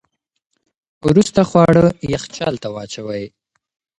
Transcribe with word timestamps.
وروسته 1.07 1.39
خواړه 1.49 1.85
یخچال 2.13 2.55
ته 2.63 2.67
واچوئ. 2.75 3.25